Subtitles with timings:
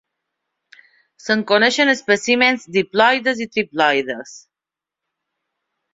[1.25, 4.37] Se'n coneixen espècimens diploides i triploides.